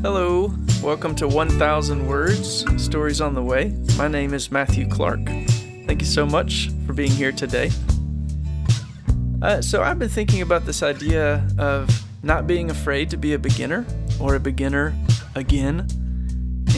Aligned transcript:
Hello, 0.00 0.50
welcome 0.82 1.14
to 1.16 1.28
1000 1.28 2.06
Words 2.06 2.64
Stories 2.82 3.20
on 3.20 3.34
the 3.34 3.42
Way. 3.42 3.76
My 3.98 4.08
name 4.08 4.32
is 4.32 4.50
Matthew 4.50 4.88
Clark. 4.88 5.26
Thank 5.26 6.00
you 6.00 6.06
so 6.06 6.24
much 6.24 6.70
for 6.86 6.94
being 6.94 7.10
here 7.10 7.32
today. 7.32 7.70
Uh, 9.42 9.60
so, 9.60 9.82
I've 9.82 9.98
been 9.98 10.08
thinking 10.08 10.40
about 10.40 10.64
this 10.64 10.82
idea 10.82 11.46
of 11.58 11.90
not 12.22 12.46
being 12.46 12.70
afraid 12.70 13.10
to 13.10 13.18
be 13.18 13.34
a 13.34 13.38
beginner 13.38 13.84
or 14.18 14.36
a 14.36 14.40
beginner 14.40 14.96
again. 15.34 15.86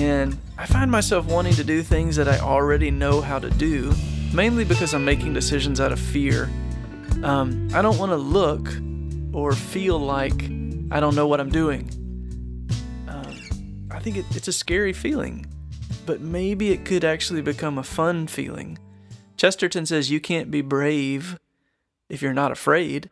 And 0.00 0.36
I 0.58 0.66
find 0.66 0.90
myself 0.90 1.26
wanting 1.26 1.54
to 1.54 1.62
do 1.62 1.84
things 1.84 2.16
that 2.16 2.26
I 2.26 2.40
already 2.40 2.90
know 2.90 3.20
how 3.20 3.38
to 3.38 3.50
do, 3.50 3.94
mainly 4.34 4.64
because 4.64 4.94
I'm 4.94 5.04
making 5.04 5.32
decisions 5.32 5.80
out 5.80 5.92
of 5.92 6.00
fear. 6.00 6.50
Um, 7.22 7.68
I 7.74 7.82
don't 7.82 7.98
want 7.98 8.12
to 8.12 8.16
look 8.16 8.68
or 9.32 9.52
feel 9.52 9.98
like 9.98 10.44
I 10.90 11.00
don't 11.00 11.14
know 11.14 11.26
what 11.26 11.40
I'm 11.40 11.50
doing. 11.50 11.90
I 14.00 14.02
think 14.02 14.16
it, 14.16 14.24
it's 14.30 14.48
a 14.48 14.52
scary 14.52 14.92
feeling, 14.94 15.44
but 16.06 16.22
maybe 16.22 16.70
it 16.70 16.86
could 16.86 17.04
actually 17.04 17.42
become 17.42 17.76
a 17.76 17.82
fun 17.82 18.28
feeling. 18.28 18.78
Chesterton 19.36 19.84
says 19.84 20.10
you 20.10 20.20
can't 20.20 20.50
be 20.50 20.62
brave 20.62 21.38
if 22.08 22.22
you're 22.22 22.32
not 22.32 22.50
afraid, 22.50 23.10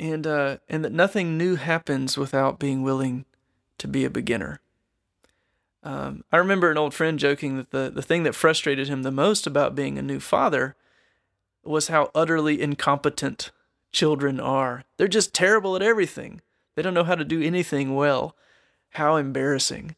and 0.00 0.26
uh, 0.26 0.56
and 0.68 0.84
that 0.84 0.92
nothing 0.92 1.38
new 1.38 1.56
happens 1.56 2.18
without 2.18 2.58
being 2.58 2.82
willing 2.82 3.24
to 3.78 3.86
be 3.86 4.04
a 4.04 4.10
beginner. 4.10 4.60
Um, 5.84 6.24
I 6.32 6.38
remember 6.38 6.70
an 6.70 6.78
old 6.78 6.94
friend 6.94 7.18
joking 7.18 7.56
that 7.58 7.70
the, 7.70 7.92
the 7.94 8.02
thing 8.02 8.22
that 8.22 8.34
frustrated 8.34 8.88
him 8.88 9.02
the 9.02 9.10
most 9.10 9.46
about 9.46 9.74
being 9.74 9.98
a 9.98 10.02
new 10.02 10.20
father 10.20 10.74
was 11.64 11.88
how 11.88 12.10
utterly 12.14 12.60
incompetent 12.60 13.50
children 13.92 14.40
are. 14.40 14.84
They're 14.96 15.08
just 15.08 15.34
terrible 15.34 15.76
at 15.76 15.82
everything. 15.82 16.40
They 16.74 16.82
don't 16.82 16.94
know 16.94 17.04
how 17.04 17.14
to 17.14 17.24
do 17.24 17.42
anything 17.42 17.94
well 17.94 18.34
how 18.92 19.16
embarrassing. 19.16 19.96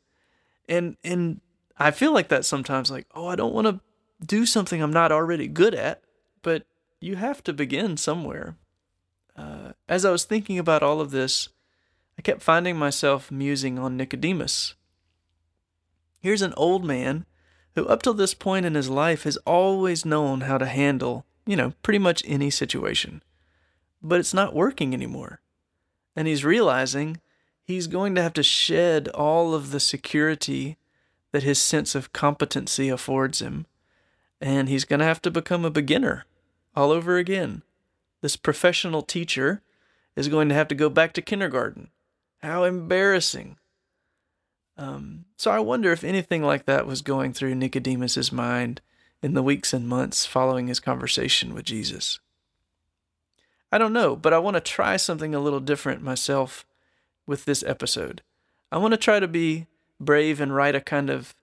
And 0.69 0.97
and 1.05 1.41
I 1.79 1.91
feel 1.91 2.13
like 2.13 2.29
that 2.29 2.45
sometimes 2.45 2.91
like, 2.91 3.07
oh, 3.15 3.27
I 3.27 3.37
don't 3.37 3.55
want 3.55 3.67
to 3.67 3.81
do 4.25 4.47
something 4.47 4.83
I'm 4.83 4.93
not 4.93 5.13
already 5.13 5.49
good 5.49 5.75
at, 5.75 6.03
but 6.43 6.65
you 7.01 7.17
have 7.17 7.43
to 7.45 7.53
begin 7.53 7.97
somewhere. 7.97 8.57
Uh, 9.37 9.73
as 9.89 10.05
I 10.05 10.11
was 10.11 10.25
thinking 10.25 10.59
about 10.59 10.83
all 10.83 11.01
of 11.01 11.11
this, 11.11 11.49
I 12.17 12.23
kept 12.23 12.43
finding 12.43 12.77
myself 12.77 13.31
musing 13.31 13.79
on 13.79 13.97
Nicodemus. 13.97 14.75
Here's 16.21 16.43
an 16.43 16.55
old 16.57 16.85
man 16.85 17.27
who, 17.75 17.85
up 17.87 18.03
till 18.03 18.15
this 18.15 18.35
point 18.35 18.65
in 18.65 18.77
his 18.77 18.89
life, 18.89 19.25
has 19.25 19.37
always 19.39 20.05
known 20.05 20.43
how 20.43 20.57
to 20.57 20.67
handle, 20.67 21.27
you 21.47 21.57
know, 21.57 21.73
pretty 21.83 21.99
much 21.99 22.23
any 22.27 22.51
situation. 22.51 23.23
But 24.03 24.21
it's 24.21 24.35
not 24.35 24.55
working 24.55 24.95
anymore. 24.95 25.41
And 26.17 26.29
he's 26.29 26.45
realizing 26.45 27.21
he's 27.63 27.87
going 27.87 28.15
to 28.15 28.23
have 28.23 28.35
to 28.35 28.43
shed 28.43 29.09
all 29.09 29.55
of 29.55 29.71
the 29.71 29.81
security 29.81 30.77
that 31.33 31.43
his 31.43 31.59
sense 31.59 31.95
of 31.95 32.13
competency 32.13 32.89
affords 32.89 33.41
him. 33.41 33.67
And 34.41 34.69
he's 34.69 34.85
going 34.85 35.01
to 35.01 35.07
have 35.07 35.23
to 35.23 35.31
become 35.31 35.65
a 35.65 35.71
beginner 35.71 36.25
all 36.77 36.91
over 36.91 37.17
again. 37.17 37.63
This 38.21 38.37
professional 38.37 39.03
teacher 39.03 39.63
is 40.17 40.29
going 40.29 40.49
to 40.49 40.55
have 40.55 40.69
to 40.69 40.75
go 40.75 40.89
back 40.89 41.13
to 41.15 41.23
kindergarten. 41.23 41.89
How 42.43 42.65
embarrassing. 42.65 43.59
Um, 44.77 45.25
so 45.37 45.51
I 45.51 45.61
wonder 45.61 45.93
if 45.93 46.05
anything 46.05 46.43
like 46.43 46.67
that 46.67 46.87
was 46.87 47.03
going 47.03 47.33
through 47.33 47.55
Nicodemus's 47.55 48.33
mind 48.33 48.81
in 49.25 49.33
the 49.33 49.43
weeks 49.43 49.73
and 49.73 49.89
months 49.89 50.27
following 50.27 50.67
his 50.67 50.79
conversation 50.79 51.55
with 51.55 51.65
Jesus. 51.65 52.21
I 53.73 53.79
don't 53.79 53.95
know, 53.95 54.17
but 54.17 54.35
I 54.35 54.39
want 54.39 54.57
to 54.57 54.61
try 54.61 54.99
something 54.99 55.35
a 55.35 55.41
little 55.41 55.61
different 55.61 56.03
myself 56.03 56.67
with 57.27 57.47
this 57.47 57.63
episode. 57.63 58.21
I 58.71 58.77
want 58.77 58.93
to 58.93 58.99
try 58.99 59.21
to 59.21 59.27
be 59.27 59.67
brave 59.99 60.43
and 60.43 60.55
write 60.55 60.75
a 60.75 60.81
kind 60.83 61.09
of 61.09 61.35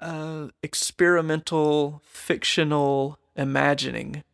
uh, 0.00 0.48
experimental, 0.64 2.02
fictional 2.04 3.20
imagining 3.36 4.24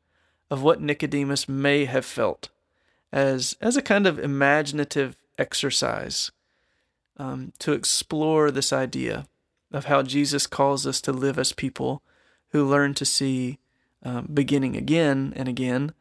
of 0.50 0.62
what 0.62 0.80
Nicodemus 0.80 1.46
may 1.46 1.84
have 1.84 2.06
felt 2.06 2.48
as, 3.12 3.54
as 3.60 3.76
a 3.76 3.82
kind 3.82 4.06
of 4.06 4.18
imaginative 4.18 5.14
exercise 5.36 6.32
um, 7.18 7.52
to 7.58 7.72
explore 7.72 8.50
this 8.50 8.72
idea 8.72 9.26
of 9.70 9.84
how 9.84 10.02
Jesus 10.02 10.46
calls 10.46 10.86
us 10.86 11.02
to 11.02 11.12
live 11.12 11.38
as 11.38 11.52
people 11.52 12.02
who 12.54 12.66
learn 12.66 12.94
to 12.94 13.04
see 13.04 13.58
um, 14.02 14.26
beginning 14.32 14.74
again 14.74 15.34
and 15.36 15.48
again 15.48 15.92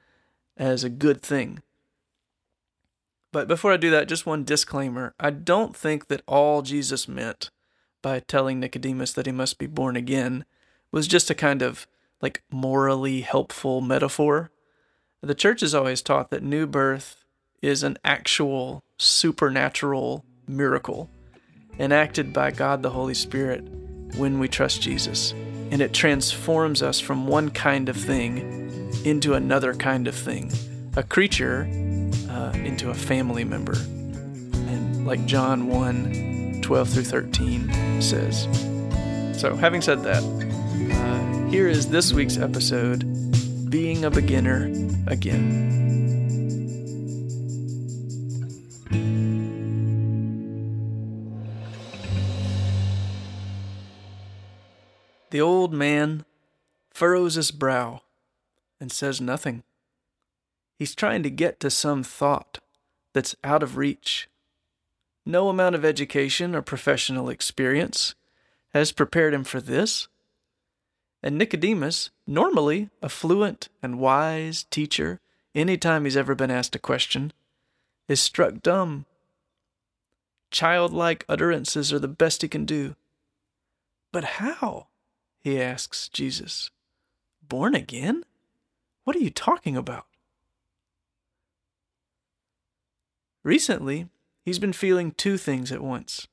as 0.56 0.86
a 0.86 0.90
good 0.90 1.22
thing 1.22 1.62
but 3.34 3.47
before 3.47 3.74
I 3.74 3.78
do 3.78 3.90
that, 3.90 4.08
just 4.08 4.28
one 4.28 4.44
disclaimer. 4.44 5.16
I 5.19 5.31
don't 5.31 5.75
think 5.75 6.08
that 6.08 6.22
all 6.28 6.62
Jesus 6.62 7.08
meant 7.08 7.50
by 8.03 8.19
telling 8.19 8.59
Nicodemus 8.59 9.12
that 9.14 9.25
he 9.25 9.31
must 9.31 9.58
be 9.58 9.66
born 9.66 9.96
again 9.96 10.46
was 10.91 11.08
just 11.08 11.31
a 11.31 11.36
kind 11.36 11.64
of 11.64 11.88
like 12.22 12.44
morally 12.52 13.22
helpful 13.22 13.81
metaphor. 13.81 14.52
The 15.22 15.34
church 15.34 15.62
has 15.62 15.74
always 15.74 16.03
taught 16.03 16.30
that 16.30 16.44
new 16.44 16.68
birth 16.68 17.25
is 17.59 17.81
an 17.81 17.97
actual 18.06 18.84
supernatural 19.00 20.24
miracle 20.47 21.09
enacted 21.80 22.34
by 22.34 22.52
God 22.52 22.84
the 22.84 22.91
Holy 22.91 23.16
Spirit 23.16 23.68
when 24.16 24.38
we 24.38 24.47
trust 24.47 24.84
Jesus. 24.84 25.34
And 25.73 25.81
it 25.81 25.91
transforms 25.91 26.84
us 26.84 27.00
from 27.00 27.25
one 27.25 27.50
kind 27.50 27.89
of 27.89 27.97
thing 27.97 28.91
into 29.06 29.34
another 29.34 29.73
kind 29.73 30.07
of 30.07 30.13
thing. 30.13 30.51
A 30.95 31.01
creature 31.01 31.67
uh, 32.29 32.51
into 32.53 32.91
a 32.91 32.94
family 32.94 33.44
member. 33.44 33.73
And 33.73 35.07
like 35.07 35.25
John 35.25 35.69
1 35.69 36.59
12 36.61 36.89
through 36.89 37.03
13 37.06 38.01
says. 38.03 38.44
So, 39.35 39.56
having 39.56 39.81
said 39.81 40.03
that, 40.03 40.22
uh, 40.94 41.50
here 41.50 41.67
is 41.67 41.88
this 41.88 42.13
week's 42.13 42.38
episode 42.38 43.00
Being 43.72 44.05
a 44.05 44.11
Beginner 44.11 44.66
Again. 45.07 45.83
The 55.34 55.42
old 55.42 55.74
man 55.74 56.26
furrows 56.92 57.34
his 57.34 57.50
brow 57.50 58.04
and 58.80 58.92
says 58.92 59.20
nothing. 59.20 59.64
He's 60.78 60.94
trying 60.94 61.24
to 61.24 61.32
get 61.32 61.60
to 61.62 61.72
some 61.72 62.04
thought 62.04 62.60
that's 63.14 63.36
out 63.44 63.64
of 63.64 63.76
reach. 63.76 64.30
No 65.26 65.50
amount 65.50 65.74
of 65.74 65.84
education 65.84 66.54
or 66.54 66.62
professional 66.62 67.30
experience 67.30 68.14
has 68.76 68.92
prepared 68.92 69.34
him 69.34 69.44
for 69.44 69.60
this. 69.60 70.08
And 71.24 71.36
Nicodemus, 71.36 72.12
normally 72.28 72.92
a 73.02 73.10
fluent 73.10 73.70
and 73.82 73.98
wise 73.98 74.66
teacher, 74.66 75.20
any 75.56 75.80
time 75.80 76.06
he's 76.06 76.16
ever 76.16 76.36
been 76.36 76.52
asked 76.52 76.76
a 76.76 76.80
question, 76.80 77.34
is 78.08 78.22
struck 78.22 78.62
dumb. 78.62 79.08
Childlike 80.52 81.26
utterances 81.28 81.92
are 81.92 81.98
the 81.98 82.08
best 82.08 82.44
he 82.44 82.48
can 82.48 82.66
do. 82.66 82.96
But 84.12 84.26
how? 84.26 84.90
He 85.44 85.62
asks 85.62 86.08
Jesus. 86.08 86.72
Born 87.48 87.76
again? 87.76 88.24
What 89.04 89.16
are 89.16 89.20
you 89.20 89.30
talking 89.30 89.76
about? 89.76 90.06
Recently, 93.44 94.08
he's 94.46 94.59
been 94.59 94.74
feeling 94.74 95.12
two 95.12 95.38
things 95.38 95.72
at 95.72 95.82
once 95.82 96.28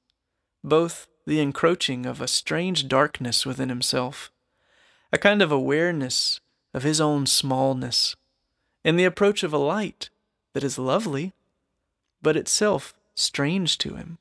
both 0.62 1.09
the 1.26 1.41
encroaching 1.41 2.04
of 2.04 2.20
a 2.20 2.28
strange 2.28 2.87
darkness 2.87 3.47
within 3.47 3.70
himself, 3.70 4.31
a 5.10 5.16
kind 5.16 5.41
of 5.41 5.50
awareness 5.50 6.41
of 6.75 6.82
his 6.82 7.00
own 7.00 7.26
smallness, 7.26 8.15
and 8.84 8.99
the 8.99 9.04
approach 9.04 9.43
of 9.43 9.53
a 9.53 9.59
light 9.59 10.10
that 10.52 10.62
is 10.62 10.79
lovely, 10.79 11.32
but 12.20 12.37
itself 12.37 12.94
strange 13.14 13.79
to 13.79 13.94
him, 13.94 14.19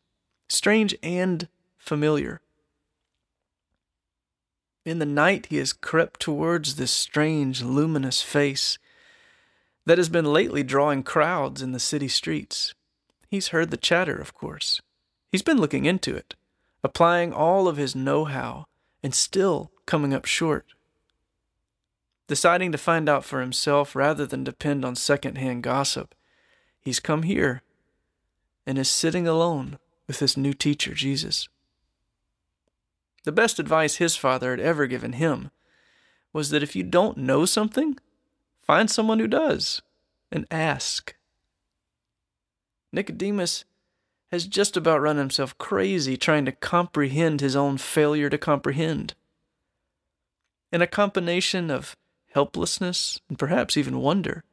strange 0.48 0.96
and 1.04 1.48
familiar. 1.78 2.42
In 4.90 4.98
the 4.98 5.06
night, 5.06 5.46
he 5.52 5.58
has 5.58 5.72
crept 5.72 6.20
towards 6.20 6.76
this 6.76 6.90
strange, 6.90 7.62
luminous 7.62 8.24
face 8.24 8.80
that 9.86 10.00
has 10.00 10.10
been 10.10 10.26
lately 10.26 10.64
drawing 10.64 11.04
crowds 11.04 11.62
in 11.62 11.74
the 11.74 11.80
city 11.80 12.08
streets. 12.08 12.74
He's 13.28 13.50
heard 13.50 13.70
the 13.70 13.78
chatter, 13.78 14.16
of 14.16 14.34
course. 14.34 14.82
He's 15.32 15.44
been 15.44 15.60
looking 15.60 15.86
into 15.86 16.16
it, 16.16 16.34
applying 16.84 17.32
all 17.32 17.68
of 17.68 17.78
his 17.78 17.96
know 17.96 18.26
how, 18.26 18.66
and 19.04 19.14
still 19.14 19.70
coming 19.86 20.12
up 20.12 20.26
short. 20.26 20.66
Deciding 22.26 22.72
to 22.72 22.80
find 22.80 23.08
out 23.08 23.24
for 23.24 23.42
himself 23.42 23.96
rather 23.96 24.26
than 24.26 24.44
depend 24.44 24.84
on 24.84 24.96
second-hand 24.96 25.62
gossip, 25.62 26.16
he's 26.82 27.00
come 27.00 27.22
here 27.22 27.62
and 28.66 28.80
is 28.80 28.90
sitting 28.90 29.28
alone 29.28 29.78
with 30.08 30.18
his 30.18 30.36
new 30.36 30.54
teacher, 30.54 30.96
Jesus. 30.96 31.48
The 33.24 33.32
best 33.32 33.60
advice 33.60 33.96
his 33.96 34.16
father 34.16 34.52
had 34.52 34.60
ever 34.60 34.88
given 34.88 35.14
him 35.14 35.52
was 36.32 36.50
that 36.50 36.64
if 36.64 36.76
you 36.76 36.84
don't 36.84 37.18
know 37.18 37.46
something, 37.46 37.98
find 38.62 38.90
someone 38.90 39.20
who 39.20 39.28
does. 39.28 39.82
and 40.32 40.46
ask. 40.52 41.16
Nicodemus 42.92 43.66
has 44.32 44.46
just 44.46 44.78
about 44.78 45.02
run 45.02 45.18
himself 45.18 45.58
crazy 45.58 46.18
trying 46.18 46.46
to 46.46 46.52
comprehend 46.52 47.42
his 47.42 47.56
own 47.56 47.78
failure 47.78 48.30
to 48.30 48.38
comprehend. 48.38 49.16
And 50.72 50.84
a 50.84 50.88
combination 50.88 51.72
of 51.72 51.96
helplessness 52.32 53.20
and 53.28 53.40
perhaps 53.40 53.76
even 53.76 54.00
wonder 54.00 54.44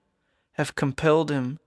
have 0.52 0.74
compelled 0.74 1.30
him 1.30 1.58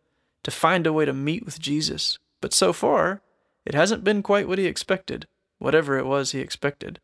to 0.42 0.50
find 0.50 0.88
a 0.88 0.94
way 0.94 1.06
to 1.06 1.14
meet 1.14 1.46
with 1.46 1.60
Jesus. 1.60 2.18
But 2.42 2.54
so 2.54 2.74
far, 2.74 3.22
it 3.66 3.76
hasn't 3.76 4.04
been 4.04 4.24
quite 4.24 4.48
what 4.48 4.58
he 4.58 4.66
expected, 4.66 5.28
whatever 5.60 5.98
it 5.98 6.06
was 6.06 6.32
he 6.32 6.40
expected. 6.40 7.00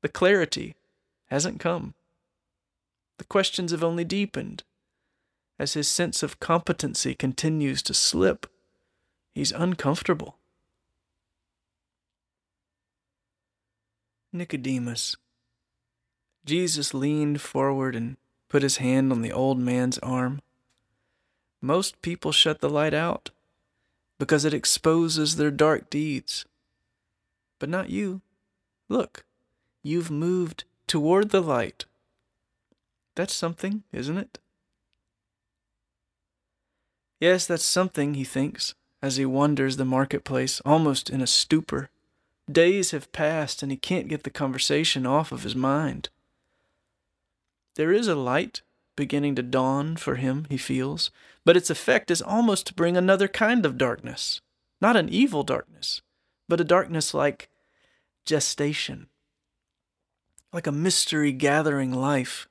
The 0.00 0.08
clarity 0.08 0.76
hasn't 1.26 1.60
come. 1.60 1.94
The 3.18 3.24
questions 3.24 3.72
have 3.72 3.84
only 3.84 4.04
deepened. 4.04 4.62
As 5.58 5.74
his 5.74 5.88
sense 5.88 6.22
of 6.22 6.40
competency 6.40 7.14
continues 7.14 7.82
to 7.82 7.94
slip, 7.94 8.46
he's 9.34 9.50
uncomfortable. 9.52 10.36
Nicodemus. 14.32 15.16
Jesus 16.44 16.94
leaned 16.94 17.40
forward 17.40 17.96
and 17.96 18.16
put 18.48 18.62
his 18.62 18.76
hand 18.76 19.10
on 19.10 19.22
the 19.22 19.32
old 19.32 19.58
man's 19.58 19.98
arm. 19.98 20.40
Most 21.60 22.00
people 22.02 22.30
shut 22.30 22.60
the 22.60 22.70
light 22.70 22.94
out 22.94 23.30
because 24.18 24.44
it 24.44 24.54
exposes 24.54 25.36
their 25.36 25.50
dark 25.50 25.90
deeds. 25.90 26.44
But 27.58 27.68
not 27.68 27.90
you. 27.90 28.22
Look, 28.88 29.24
you've 29.82 30.10
moved 30.10 30.64
toward 30.86 31.30
the 31.30 31.40
light. 31.40 31.84
That's 33.14 33.34
something, 33.34 33.82
isn't 33.92 34.16
it? 34.16 34.38
Yes, 37.20 37.46
that's 37.46 37.64
something, 37.64 38.14
he 38.14 38.24
thinks, 38.24 38.74
as 39.02 39.16
he 39.16 39.26
wanders 39.26 39.76
the 39.76 39.84
marketplace, 39.84 40.60
almost 40.64 41.10
in 41.10 41.20
a 41.20 41.26
stupor. 41.26 41.90
Days 42.50 42.92
have 42.92 43.12
passed, 43.12 43.62
and 43.62 43.72
he 43.72 43.76
can't 43.76 44.08
get 44.08 44.22
the 44.22 44.30
conversation 44.30 45.04
off 45.04 45.32
of 45.32 45.42
his 45.42 45.56
mind. 45.56 46.08
There 47.74 47.92
is 47.92 48.08
a 48.08 48.14
light 48.14 48.62
beginning 48.96 49.34
to 49.36 49.42
dawn 49.42 49.96
for 49.96 50.16
him, 50.16 50.46
he 50.48 50.56
feels, 50.56 51.10
but 51.44 51.56
its 51.56 51.70
effect 51.70 52.10
is 52.10 52.22
almost 52.22 52.66
to 52.66 52.74
bring 52.74 52.96
another 52.96 53.28
kind 53.28 53.64
of 53.66 53.78
darkness. 53.78 54.40
Not 54.80 54.96
an 54.96 55.08
evil 55.08 55.42
darkness, 55.42 56.02
but 56.48 56.60
a 56.60 56.64
darkness 56.64 57.12
like 57.12 57.48
gestation, 58.24 59.08
like 60.52 60.66
a 60.66 60.72
mystery 60.72 61.32
gathering 61.32 61.92
life, 61.92 62.48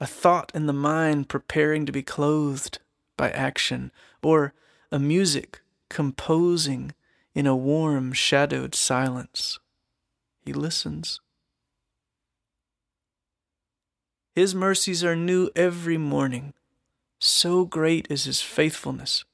a 0.00 0.06
thought 0.06 0.50
in 0.54 0.66
the 0.66 0.72
mind 0.72 1.28
preparing 1.28 1.86
to 1.86 1.92
be 1.92 2.02
clothed 2.02 2.78
by 3.16 3.30
action, 3.30 3.92
or 4.22 4.54
a 4.90 4.98
music 4.98 5.60
composing 5.88 6.92
in 7.34 7.46
a 7.46 7.56
warm, 7.56 8.12
shadowed 8.12 8.74
silence. 8.74 9.58
He 10.44 10.52
listens. 10.52 11.20
His 14.34 14.54
mercies 14.54 15.04
are 15.04 15.16
new 15.16 15.50
every 15.54 15.98
morning. 15.98 16.54
So 17.18 17.64
great 17.64 18.06
is 18.08 18.24
his 18.24 18.40
faithfulness. 18.40 19.24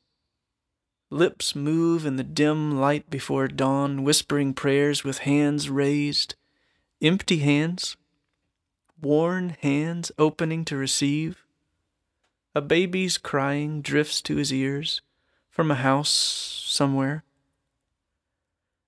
Lips 1.11 1.55
move 1.55 2.05
in 2.05 2.17
the 2.17 2.25
dim 2.25 2.81
light 2.81 3.09
before 3.09 3.47
dawn, 3.47 4.03
whispering 4.03 4.55
prayers 4.55 5.05
with 5.05 5.19
hands 5.19 5.71
raised, 5.71 6.35
empty 7.01 7.39
hands, 7.39 7.97
worn 9.01 9.57
hands 9.61 10.11
opening 10.19 10.65
to 10.65 10.77
receive. 10.77 11.45
A 12.55 12.61
baby's 12.61 13.19
crying 13.19 13.83
drifts 13.83 14.21
to 14.23 14.37
his 14.37 14.53
ears 14.53 15.01
from 15.49 15.71
a 15.71 15.77
house 15.77 16.09
somewhere. 16.11 17.23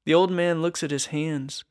The 0.05 0.15
old 0.15 0.31
man 0.31 0.61
looks 0.61 0.83
at 0.83 0.91
his 0.91 1.07
hands 1.07 1.65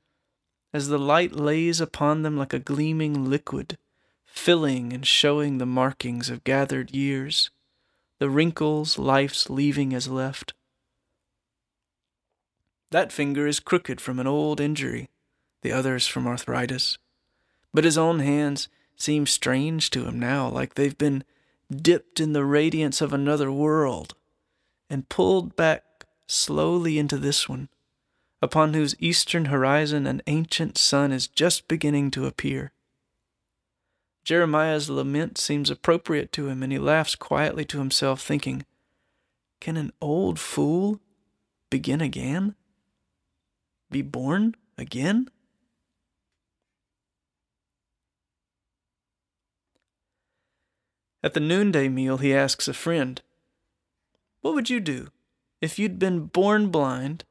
as 0.74 0.88
the 0.88 1.00
light 1.00 1.34
lays 1.34 1.82
upon 1.82 2.22
them 2.22 2.38
like 2.38 2.54
a 2.54 2.60
gleaming 2.60 3.30
liquid 3.30 3.78
filling 4.26 4.94
and 4.94 5.06
showing 5.06 5.58
the 5.58 5.66
markings 5.66 6.30
of 6.30 6.44
gathered 6.44 6.94
years, 6.94 7.50
the 8.20 8.30
wrinkles 8.30 8.98
life's 8.98 9.50
leaving 9.50 9.92
has 9.92 10.08
left. 10.08 10.54
That 12.92 13.12
finger 13.12 13.46
is 13.46 13.60
crooked 13.60 14.00
from 14.00 14.20
an 14.20 14.28
old 14.28 14.60
injury, 14.60 15.10
the 15.62 15.72
other's 15.72 16.08
from 16.08 16.26
arthritis. 16.26 16.98
But 17.74 17.84
his 17.84 17.98
own 17.98 18.20
hands 18.20 18.70
seem 18.96 19.28
strange 19.28 19.90
to 19.92 20.06
him 20.06 20.20
now, 20.20 20.48
like 20.50 20.74
they've 20.74 20.98
been 20.98 21.24
dipped 21.70 22.20
in 22.20 22.34
the 22.34 22.46
radiance 22.46 23.02
of 23.02 23.14
another 23.14 23.52
world 23.52 24.16
and 24.90 25.10
pulled 25.10 25.56
back 25.56 25.84
slowly 26.28 26.98
into 26.98 27.18
this 27.18 27.48
one, 27.50 27.70
upon 28.42 28.74
whose 28.74 28.96
eastern 29.00 29.46
horizon 29.46 30.08
an 30.08 30.22
ancient 30.28 30.78
sun 30.78 31.12
is 31.12 31.28
just 31.28 31.68
beginning 31.68 32.10
to 32.12 32.26
appear. 32.26 32.72
Jeremiah's 34.28 34.90
lament 34.90 35.38
seems 35.38 35.70
appropriate 35.70 36.34
to 36.34 36.50
him, 36.50 36.62
and 36.62 36.70
he 36.70 36.78
laughs 36.78 37.16
quietly 37.16 37.64
to 37.64 37.78
himself, 37.78 38.22
thinking, 38.22 38.66
Can 39.62 39.78
an 39.78 39.94
old 40.02 40.38
fool 40.38 41.00
begin 41.70 42.02
again? 42.02 42.54
Be 43.90 44.02
born 44.02 44.56
again? 44.78 45.30
At 51.24 51.34
the 51.34 51.40
noonday 51.40 51.88
meal, 51.88 52.18
he 52.18 52.36
asks 52.36 52.68
a 52.68 52.74
friend, 52.74 53.22
What 54.42 54.54
would 54.56 54.70
you 54.70 54.82
do 54.82 55.08
if 55.62 55.80
you'd 55.80 56.00
been 56.00 56.26
born 56.26 56.68
blind 56.68 57.24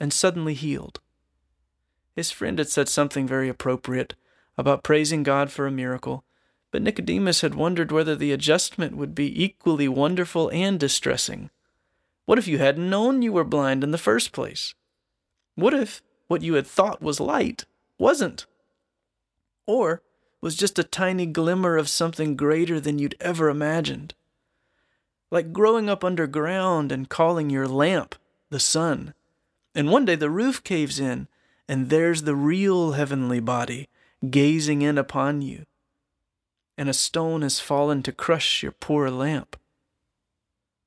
and 0.00 0.12
suddenly 0.12 0.54
healed? 0.54 0.98
His 2.16 2.32
friend 2.32 2.58
had 2.58 2.68
said 2.68 2.88
something 2.88 3.28
very 3.28 3.48
appropriate 3.48 4.16
about 4.58 4.82
praising 4.82 5.22
God 5.22 5.52
for 5.52 5.68
a 5.68 5.70
miracle 5.70 6.24
but 6.72 6.82
Nicodemus 6.82 7.42
had 7.42 7.54
wondered 7.54 7.92
whether 7.92 8.16
the 8.16 8.32
adjustment 8.32 8.96
would 8.96 9.14
be 9.14 9.44
equally 9.44 9.86
wonderful 9.86 10.50
and 10.52 10.80
distressing. 10.80 11.50
What 12.24 12.38
if 12.38 12.48
you 12.48 12.58
hadn't 12.58 12.88
known 12.90 13.20
you 13.20 13.32
were 13.32 13.44
blind 13.44 13.84
in 13.84 13.90
the 13.90 13.98
first 13.98 14.32
place? 14.32 14.74
What 15.54 15.74
if 15.74 16.02
what 16.28 16.40
you 16.40 16.54
had 16.54 16.66
thought 16.66 17.02
was 17.02 17.20
light 17.20 17.66
wasn't? 17.98 18.46
Or 19.66 20.02
was 20.40 20.56
just 20.56 20.78
a 20.78 20.84
tiny 20.84 21.26
glimmer 21.26 21.76
of 21.76 21.90
something 21.90 22.36
greater 22.36 22.80
than 22.80 22.98
you'd 22.98 23.16
ever 23.20 23.50
imagined? 23.50 24.14
Like 25.30 25.52
growing 25.52 25.90
up 25.90 26.02
underground 26.02 26.90
and 26.90 27.08
calling 27.08 27.50
your 27.50 27.68
lamp 27.68 28.14
the 28.48 28.58
sun. 28.58 29.12
And 29.74 29.90
one 29.90 30.06
day 30.06 30.14
the 30.14 30.30
roof 30.30 30.64
caves 30.64 30.98
in, 30.98 31.28
and 31.68 31.90
there's 31.90 32.22
the 32.22 32.34
real 32.34 32.92
heavenly 32.92 33.40
body 33.40 33.88
gazing 34.30 34.80
in 34.80 34.96
upon 34.96 35.42
you 35.42 35.66
and 36.76 36.88
a 36.88 36.94
stone 36.94 37.42
has 37.42 37.60
fallen 37.60 38.02
to 38.02 38.12
crush 38.12 38.62
your 38.62 38.72
poor 38.72 39.10
lamp. 39.10 39.56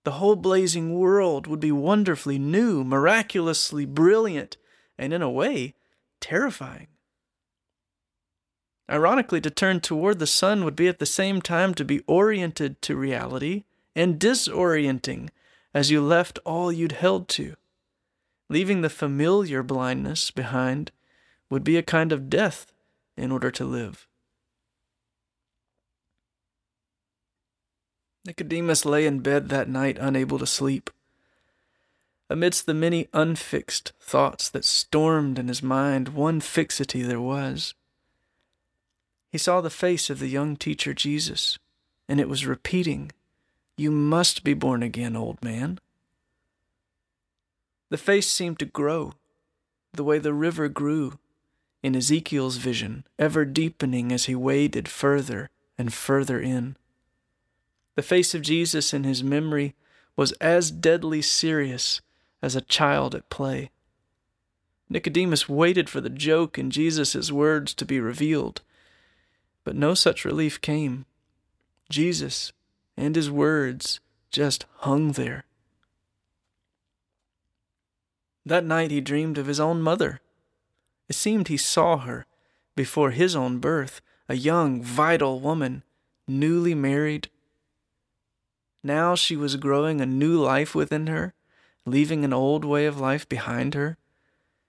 The 0.04 0.14
whole 0.14 0.36
blazing 0.36 0.94
world 0.94 1.48
would 1.48 1.60
be 1.60 1.72
wonderfully 1.72 2.38
new, 2.38 2.84
miraculously 2.84 3.86
brilliant, 3.86 4.58
and 4.98 5.14
in 5.14 5.22
a 5.22 5.30
way, 5.30 5.74
terrifying. 6.20 6.88
Ironically, 8.90 9.42
to 9.42 9.50
turn 9.50 9.82
toward 9.82 10.20
the 10.20 10.28
sun 10.28 10.64
would 10.64 10.76
be 10.76 10.88
at 10.88 11.00
the 11.00 11.08
same 11.08 11.42
time 11.42 11.74
to 11.74 11.84
be 11.84 12.04
oriented 12.08 12.82
to 12.84 12.96
reality 12.96 13.64
and 13.96 14.20
disorienting 14.20 15.30
as 15.74 15.90
you 15.90 16.02
left 16.02 16.38
all 16.46 16.72
you'd 16.72 16.92
held 16.92 17.28
to. 17.30 17.56
Leaving 18.48 18.82
the 18.82 18.90
familiar 18.90 19.64
blindness 19.64 20.30
behind 20.30 20.92
would 21.50 21.64
be 21.64 21.78
a 21.78 21.84
kind 21.84 22.12
of 22.12 22.30
death 22.30 22.72
in 23.18 23.32
order 23.32 23.50
to 23.50 23.66
live. 23.66 24.08
Nicodemus 28.26 28.86
lay 28.86 29.06
in 29.06 29.20
bed 29.20 29.50
that 29.50 29.70
night 29.70 29.98
unable 30.00 30.40
to 30.40 30.48
sleep. 30.48 30.90
Amidst 32.30 32.66
the 32.66 32.74
many 32.74 33.08
unfixed 33.14 33.94
thoughts 34.02 34.50
that 34.50 34.66
stormed 34.66 35.38
in 35.38 35.48
his 35.48 35.62
mind, 35.62 36.10
one 36.10 36.42
fixity 36.42 37.04
there 37.04 37.22
was. 37.22 37.76
He 39.32 39.38
saw 39.38 39.62
the 39.62 39.70
face 39.70 40.10
of 40.10 40.20
the 40.20 40.28
young 40.28 40.56
teacher 40.56 40.94
Jesus, 40.94 41.60
and 42.10 42.20
it 42.20 42.30
was 42.30 42.48
repeating, 42.48 43.12
You 43.78 43.92
must 43.92 44.44
be 44.44 44.56
born 44.56 44.82
again, 44.82 45.16
old 45.16 45.44
man. 45.44 45.80
The 47.90 47.98
face 47.98 48.28
seemed 48.28 48.58
to 48.60 48.66
grow, 48.66 49.14
the 49.94 50.04
way 50.04 50.18
the 50.18 50.34
river 50.34 50.68
grew 50.68 51.20
in 51.84 51.96
Ezekiel's 51.96 52.58
vision, 52.58 53.06
ever 53.20 53.46
deepening 53.46 54.12
as 54.12 54.26
he 54.26 54.34
waded 54.34 54.88
further 54.88 55.52
and 55.78 55.94
further 55.94 56.40
in. 56.40 56.76
The 57.96 58.04
face 58.04 58.36
of 58.36 58.42
Jesus 58.42 58.94
in 58.94 59.04
his 59.04 59.24
memory 59.24 59.76
was 60.16 60.32
as 60.34 60.72
deadly 60.72 61.22
serious 61.22 62.02
as 62.42 62.56
a 62.56 62.62
child 62.62 63.16
at 63.16 63.30
play. 63.30 63.72
Nicodemus 64.90 65.50
waited 65.50 65.90
for 65.90 66.02
the 66.02 66.10
joke 66.10 66.60
in 66.60 66.70
Jesus' 66.70 67.32
words 67.32 67.74
to 67.74 67.86
be 67.86 68.00
revealed, 68.00 68.62
but 69.64 69.76
no 69.76 69.94
such 69.94 70.26
relief 70.26 70.62
came. 70.62 71.06
Jesus 71.90 72.54
and 72.96 73.16
his 73.16 73.32
words 73.32 74.00
just 74.30 74.66
hung 74.80 75.14
there. 75.14 75.46
That 78.46 78.64
night 78.64 78.92
he 78.92 79.02
dreamed 79.02 79.38
of 79.38 79.48
his 79.48 79.60
own 79.60 79.82
mother. 79.82 80.22
It 81.10 81.16
seemed 81.16 81.48
he 81.48 81.58
saw 81.58 81.98
her 81.98 82.26
before 82.76 83.12
his 83.12 83.36
own 83.36 83.60
birth, 83.60 84.02
a 84.30 84.36
young, 84.36 84.84
vital 84.84 85.40
woman, 85.40 85.84
newly 86.28 86.76
married. 86.76 87.30
Now 88.86 89.16
she 89.16 89.36
was 89.36 89.56
growing 89.56 90.00
a 90.00 90.06
new 90.06 90.40
life 90.40 90.76
within 90.76 91.08
her, 91.08 91.34
leaving 91.88 92.24
an 92.24 92.32
old 92.32 92.64
way 92.64 92.86
of 92.86 93.00
life 93.00 93.28
behind 93.28 93.74
her, 93.74 93.98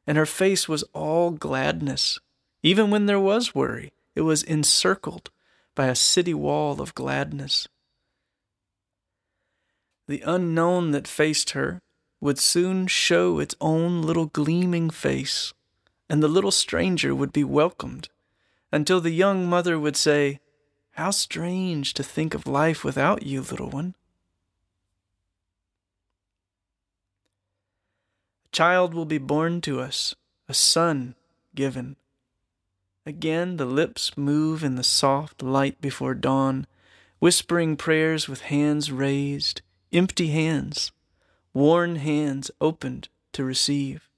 and 0.07 0.17
her 0.17 0.25
face 0.25 0.67
was 0.67 0.85
all 0.95 1.33
gladness. 1.33 2.19
Even 2.63 2.91
when 2.91 3.05
there 3.05 3.21
was 3.21 3.55
worry, 3.55 3.93
it 4.15 4.23
was 4.23 4.43
encircled 4.43 5.29
by 5.75 5.89
a 5.89 5.95
city 5.95 6.33
wall 6.33 6.81
of 6.81 6.95
gladness. 6.95 7.69
The 10.09 10.23
unknown 10.23 10.93
that 10.93 11.07
faced 11.07 11.51
her 11.51 11.83
would 12.19 12.39
soon 12.39 12.87
show 12.87 13.39
its 13.39 13.55
own 13.61 14.01
little 14.01 14.27
gleaming 14.29 14.89
face, 14.89 15.53
and 16.09 16.23
the 16.23 16.29
little 16.29 16.51
stranger 16.51 17.15
would 17.15 17.35
be 17.35 17.45
welcomed 17.45 18.09
until 18.73 19.03
the 19.03 19.11
young 19.11 19.47
mother 19.47 19.79
would 19.79 19.95
say, 19.95 20.41
How 20.93 21.11
strange 21.11 21.93
to 21.93 22.03
think 22.03 22.33
of 22.33 22.47
life 22.47 22.83
without 22.83 23.23
you, 23.23 23.43
little 23.43 23.69
one. 23.69 23.95
Child 28.57 28.95
will 28.95 29.05
be 29.05 29.19
born 29.19 29.61
to 29.61 29.79
us, 29.83 30.15
a 30.49 30.55
son 30.55 31.15
given. 31.55 31.95
Again 33.05 33.59
the 33.59 33.67
lips 33.67 34.17
move 34.17 34.65
in 34.65 34.77
the 34.77 34.83
soft 34.83 35.43
light 35.43 35.79
before 35.79 36.15
dawn, 36.15 36.67
whispering 37.19 37.77
prayers 37.77 38.31
with 38.31 38.41
hands 38.41 38.91
raised, 38.91 39.61
empty 39.93 40.29
hands, 40.29 40.91
worn 41.53 41.97
hands 41.97 42.51
opened 42.59 43.11
to 43.33 43.45
receive. 43.45 44.09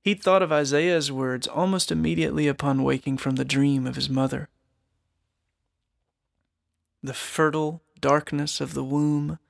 He 0.00 0.14
thought 0.14 0.40
of 0.40 0.52
Isaiah's 0.52 1.10
words 1.10 1.48
almost 1.48 1.90
immediately 1.90 2.46
upon 2.46 2.84
waking 2.84 3.18
from 3.18 3.34
the 3.34 3.44
dream 3.44 3.84
of 3.84 3.96
his 3.96 4.08
mother. 4.08 4.48
The 7.02 7.14
fertile 7.14 7.82
darkness 8.00 8.60
of 8.60 8.74
the 8.74 8.84
womb, 8.84 9.40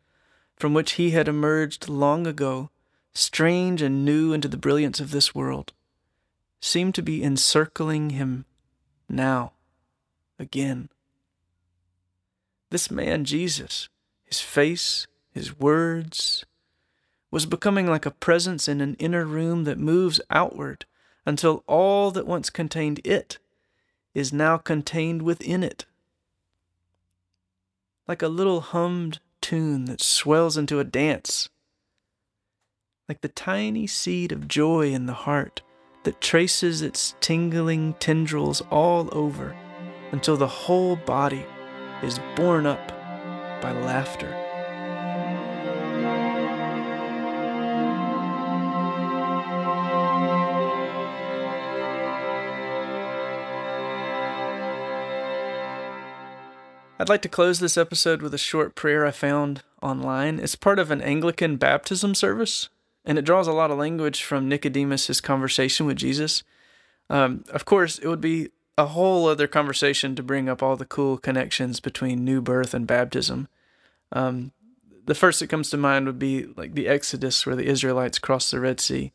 from 0.56 0.72
which 0.72 0.92
he 0.92 1.10
had 1.10 1.28
emerged 1.28 1.90
long 1.90 2.26
ago, 2.26 2.70
strange 3.14 3.82
and 3.82 4.04
new 4.04 4.32
into 4.32 4.48
the 4.48 4.56
brilliance 4.56 5.00
of 5.00 5.10
this 5.10 5.34
world, 5.34 5.72
seemed 6.60 6.94
to 6.94 7.02
be 7.02 7.22
encircling 7.22 8.10
him 8.10 8.44
now, 9.08 9.52
again. 10.38 10.88
This 12.70 12.90
man, 12.90 13.24
Jesus, 13.24 13.88
his 14.24 14.40
face, 14.40 15.06
his 15.30 15.58
words, 15.58 16.46
was 17.30 17.46
becoming 17.46 17.86
like 17.86 18.06
a 18.06 18.10
presence 18.10 18.68
in 18.68 18.80
an 18.80 18.94
inner 18.94 19.24
room 19.24 19.64
that 19.64 19.78
moves 19.78 20.20
outward 20.30 20.84
until 21.26 21.64
all 21.66 22.10
that 22.10 22.26
once 22.26 22.50
contained 22.50 23.00
it 23.04 23.38
is 24.14 24.32
now 24.32 24.56
contained 24.56 25.22
within 25.22 25.62
it. 25.62 25.86
Like 28.06 28.22
a 28.22 28.28
little 28.28 28.60
hummed 28.60 29.20
tune 29.40 29.86
that 29.86 30.02
swells 30.02 30.56
into 30.56 30.78
a 30.78 30.84
dance. 30.84 31.48
Like 33.12 33.20
the 33.20 33.28
tiny 33.28 33.86
seed 33.86 34.32
of 34.32 34.48
joy 34.48 34.90
in 34.90 35.04
the 35.04 35.12
heart 35.12 35.60
that 36.04 36.22
traces 36.22 36.80
its 36.80 37.14
tingling 37.20 37.92
tendrils 38.00 38.62
all 38.70 39.10
over 39.12 39.54
until 40.12 40.38
the 40.38 40.46
whole 40.46 40.96
body 40.96 41.44
is 42.02 42.18
borne 42.36 42.64
up 42.64 42.88
by 43.60 43.72
laughter. 43.72 44.34
I'd 56.98 57.10
like 57.10 57.20
to 57.20 57.28
close 57.28 57.58
this 57.58 57.76
episode 57.76 58.22
with 58.22 58.32
a 58.32 58.38
short 58.38 58.74
prayer 58.74 59.04
I 59.04 59.10
found 59.10 59.62
online. 59.82 60.38
It's 60.38 60.56
part 60.56 60.78
of 60.78 60.90
an 60.90 61.02
Anglican 61.02 61.56
baptism 61.56 62.14
service, 62.14 62.70
and 63.04 63.18
it 63.18 63.24
draws 63.24 63.46
a 63.46 63.52
lot 63.52 63.70
of 63.70 63.78
language 63.78 64.22
from 64.22 64.48
Nicodemus' 64.48 65.20
conversation 65.20 65.86
with 65.86 65.96
Jesus. 65.96 66.42
Um, 67.10 67.44
of 67.50 67.64
course, 67.64 67.98
it 67.98 68.06
would 68.06 68.20
be 68.20 68.50
a 68.78 68.86
whole 68.86 69.26
other 69.26 69.46
conversation 69.46 70.14
to 70.14 70.22
bring 70.22 70.48
up 70.48 70.62
all 70.62 70.76
the 70.76 70.84
cool 70.84 71.18
connections 71.18 71.80
between 71.80 72.24
new 72.24 72.40
birth 72.40 72.72
and 72.74 72.86
baptism. 72.86 73.48
Um, 74.12 74.52
the 75.04 75.14
first 75.14 75.40
that 75.40 75.48
comes 75.48 75.68
to 75.70 75.76
mind 75.76 76.06
would 76.06 76.18
be 76.18 76.46
like 76.56 76.74
the 76.74 76.88
Exodus, 76.88 77.44
where 77.44 77.56
the 77.56 77.66
Israelites 77.66 78.18
crossed 78.18 78.50
the 78.50 78.60
Red 78.60 78.80
Sea. 78.80 79.12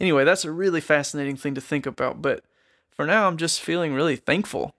Anyway, 0.00 0.24
that's 0.24 0.44
a 0.44 0.52
really 0.52 0.80
fascinating 0.80 1.36
thing 1.36 1.54
to 1.54 1.60
think 1.60 1.86
about, 1.86 2.20
but 2.20 2.44
for 2.90 3.06
now, 3.06 3.28
I'm 3.28 3.36
just 3.36 3.60
feeling 3.60 3.94
really 3.94 4.16
thankful 4.16 4.74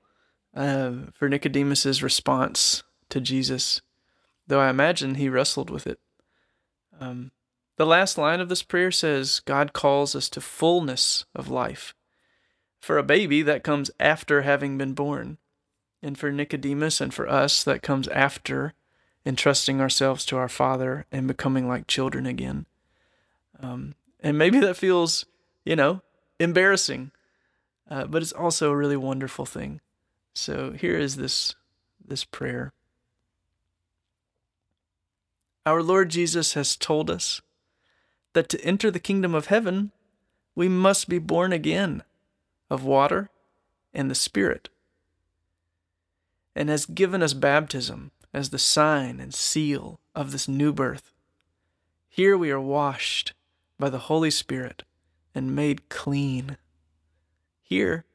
uh, 0.53 0.91
for 1.13 1.29
Nicodemus's 1.29 2.03
response 2.03 2.83
to 3.09 3.21
Jesus, 3.21 3.81
though 4.47 4.59
I 4.59 4.69
imagine 4.69 5.15
he 5.15 5.29
wrestled 5.29 5.69
with 5.69 5.87
it. 5.87 5.99
Um, 6.99 7.31
the 7.79 7.85
last 7.85 8.17
line 8.17 8.41
of 8.41 8.49
this 8.49 8.61
prayer 8.61 8.91
says, 8.91 9.39
God 9.39 9.71
calls 9.71 10.13
us 10.13 10.27
to 10.31 10.41
fullness 10.41 11.23
of 11.33 11.47
life. 11.47 11.95
For 12.81 12.97
a 12.97 13.03
baby, 13.03 13.41
that 13.41 13.63
comes 13.63 13.89
after 14.01 14.41
having 14.41 14.77
been 14.77 14.93
born. 14.93 15.37
And 16.03 16.17
for 16.17 16.29
Nicodemus 16.29 16.99
and 16.99 17.13
for 17.13 17.25
us, 17.29 17.63
that 17.63 17.81
comes 17.81 18.09
after 18.09 18.73
entrusting 19.25 19.79
ourselves 19.79 20.25
to 20.25 20.35
our 20.35 20.49
Father 20.49 21.05
and 21.09 21.25
becoming 21.25 21.69
like 21.69 21.87
children 21.87 22.25
again. 22.25 22.65
Um, 23.61 23.95
and 24.19 24.37
maybe 24.37 24.59
that 24.59 24.75
feels, 24.75 25.25
you 25.63 25.77
know, 25.77 26.01
embarrassing, 26.37 27.11
uh, 27.89 28.07
but 28.07 28.21
it's 28.21 28.33
also 28.33 28.71
a 28.71 28.75
really 28.75 28.97
wonderful 28.97 29.45
thing. 29.45 29.79
So 30.33 30.71
here 30.73 30.97
is 30.97 31.15
this 31.15 31.55
this 32.05 32.25
prayer. 32.25 32.73
Our 35.65 35.81
Lord 35.81 36.09
Jesus 36.09 36.55
has 36.55 36.75
told 36.75 37.09
us 37.09 37.41
that 38.33 38.49
to 38.49 38.61
enter 38.63 38.91
the 38.91 38.99
kingdom 38.99 39.33
of 39.33 39.47
heaven, 39.47 39.91
we 40.55 40.67
must 40.67 41.09
be 41.09 41.19
born 41.19 41.53
again 41.53 42.03
of 42.69 42.83
water 42.83 43.29
and 43.93 44.09
the 44.09 44.15
Spirit, 44.15 44.69
and 46.55 46.69
has 46.69 46.85
given 46.85 47.23
us 47.23 47.33
baptism 47.33 48.11
as 48.33 48.49
the 48.49 48.59
sign 48.59 49.19
and 49.19 49.33
seal 49.33 49.99
of 50.13 50.31
this 50.31 50.47
new 50.47 50.71
birth. 50.71 51.11
Here 52.07 52.37
we 52.37 52.51
are 52.51 52.61
washed 52.61 53.33
by 53.79 53.89
the 53.89 53.99
Holy 53.99 54.29
Spirit 54.29 54.83
and 55.33 55.55
made 55.55 55.89
clean. 55.89 56.57
Here 57.61 58.05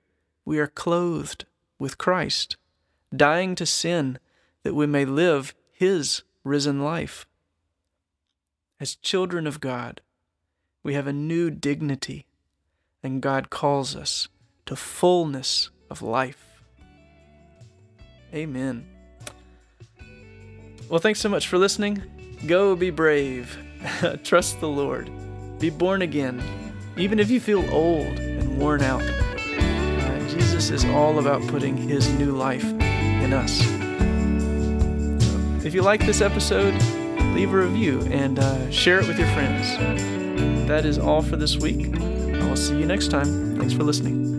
we 0.44 0.58
are 0.58 0.66
clothed 0.66 1.46
with 1.78 1.98
Christ, 1.98 2.56
dying 3.14 3.54
to 3.54 3.66
sin 3.66 4.18
that 4.62 4.74
we 4.74 4.86
may 4.86 5.04
live 5.04 5.54
His 5.72 6.22
risen 6.44 6.82
life. 6.82 7.26
As 8.78 8.96
children 8.96 9.46
of 9.46 9.60
God, 9.60 10.00
we 10.84 10.94
have 10.94 11.06
a 11.08 11.12
new 11.12 11.50
dignity, 11.50 12.26
and 13.02 13.20
God 13.22 13.50
calls 13.50 13.96
us 13.96 14.28
to 14.66 14.76
fullness 14.76 15.70
of 15.90 16.02
life. 16.02 16.62
Amen. 18.32 18.86
Well, 20.88 21.00
thanks 21.00 21.20
so 21.20 21.28
much 21.28 21.48
for 21.48 21.56
listening. 21.56 22.02
Go 22.46 22.76
be 22.76 22.90
brave. 22.90 23.56
Trust 24.22 24.60
the 24.60 24.68
Lord. 24.68 25.10
Be 25.58 25.70
born 25.70 26.02
again, 26.02 26.42
even 26.96 27.18
if 27.18 27.30
you 27.30 27.40
feel 27.40 27.68
old 27.74 28.18
and 28.18 28.58
worn 28.58 28.82
out. 28.82 29.02
Jesus 30.28 30.70
is 30.70 30.84
all 30.86 31.18
about 31.18 31.40
putting 31.48 31.76
his 31.76 32.08
new 32.18 32.32
life 32.32 32.64
in 32.64 33.32
us. 33.32 33.62
if 35.64 35.72
you 35.74 35.82
like 35.82 36.04
this 36.04 36.20
episode, 36.20 36.74
leave 37.34 37.54
a 37.54 37.56
review 37.56 38.00
and 38.10 38.38
uh, 38.38 38.70
share 38.70 39.00
it 39.00 39.08
with 39.08 39.18
your 39.18 39.28
friends. 39.28 40.23
That 40.66 40.84
is 40.84 40.98
all 40.98 41.22
for 41.22 41.36
this 41.36 41.56
week. 41.56 41.96
I 41.98 42.48
will 42.48 42.56
see 42.56 42.78
you 42.78 42.86
next 42.86 43.08
time. 43.08 43.56
Thanks 43.56 43.74
for 43.74 43.84
listening. 43.84 44.33